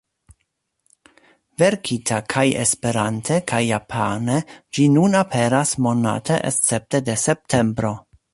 [1.63, 4.39] Verkita kaj Esperante kaj Japane
[4.79, 7.95] ĝi nun aperas monate escepte de septembro.